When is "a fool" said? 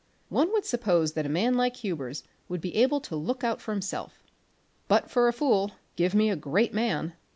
5.27-5.73